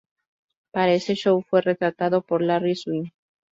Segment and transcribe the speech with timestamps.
[0.71, 3.11] Para ese show fue retratado por Larry Swim.